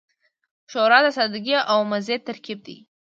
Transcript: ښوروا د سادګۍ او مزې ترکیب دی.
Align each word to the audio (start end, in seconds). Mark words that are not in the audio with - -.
ښوروا 0.71 0.99
د 1.03 1.07
سادګۍ 1.17 1.55
او 1.71 1.79
مزې 1.91 2.17
ترکیب 2.27 2.59
دی. 2.67 2.77